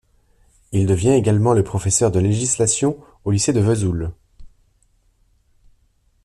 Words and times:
Il 0.71 0.87
devient 0.87 1.11
également 1.11 1.53
professeur 1.61 2.09
de 2.09 2.17
législation 2.19 2.97
au 3.23 3.29
lycée 3.29 3.53
de 3.53 3.59
Vesoul. 3.59 4.11